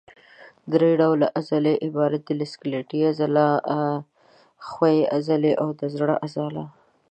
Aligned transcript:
درې 0.73 0.91
ډوله 1.01 1.27
عضلې 1.39 1.73
عبارت 1.85 2.21
دي 2.27 2.33
له 2.39 2.45
سکلیټي 2.53 2.99
عضلې، 3.09 3.47
ښویې 4.67 5.09
عضلې 5.15 5.53
او 5.61 5.67
د 5.79 5.81
زړه 5.95 6.15
عضله. 6.25 6.63